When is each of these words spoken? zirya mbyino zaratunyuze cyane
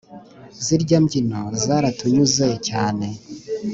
zirya 0.63 0.97
mbyino 1.03 1.41
zaratunyuze 1.63 2.47
cyane 2.67 3.07